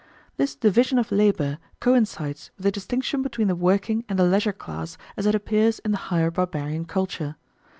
This 0.37 0.55
division 0.55 0.97
of 0.97 1.11
labour 1.11 1.59
coincides 1.79 2.49
with 2.57 2.63
the 2.63 2.71
distinction 2.71 3.21
between 3.21 3.47
the 3.49 3.55
working 3.55 4.03
and 4.09 4.17
the 4.17 4.23
leisure 4.25 4.51
class 4.51 4.97
as 5.15 5.27
it 5.27 5.35
appears 5.35 5.77
in 5.77 5.91
the 5.91 5.97
higher 6.09 6.31
barbarian 6.31 6.85
culture. 6.85 7.35